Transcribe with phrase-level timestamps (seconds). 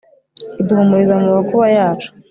[0.61, 2.09] iduhumuriza mu makuba yacu